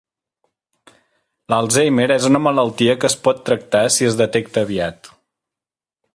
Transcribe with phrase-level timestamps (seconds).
[1.53, 5.13] L'Alzheimer és una malaltia que es pot tractar si es detecta aviat.